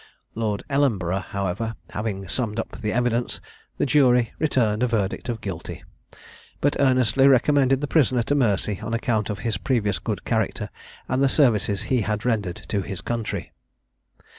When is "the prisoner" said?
7.81-8.23